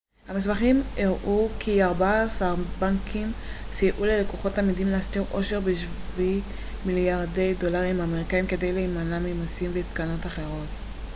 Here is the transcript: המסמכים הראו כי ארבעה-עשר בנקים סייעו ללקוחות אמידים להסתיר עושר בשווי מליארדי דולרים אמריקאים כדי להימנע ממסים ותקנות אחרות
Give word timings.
המסמכים 0.27 0.83
הראו 0.97 1.49
כי 1.59 1.83
ארבעה-עשר 1.83 2.55
בנקים 2.79 3.31
סייעו 3.73 4.05
ללקוחות 4.05 4.59
אמידים 4.59 4.87
להסתיר 4.91 5.23
עושר 5.31 5.59
בשווי 5.59 6.41
מליארדי 6.85 7.53
דולרים 7.59 8.01
אמריקאים 8.01 8.47
כדי 8.47 8.73
להימנע 8.73 9.19
ממסים 9.19 9.71
ותקנות 9.73 10.25
אחרות 10.25 10.67